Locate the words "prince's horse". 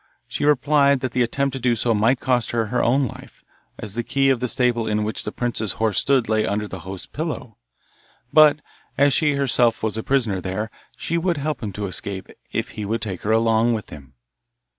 5.31-5.99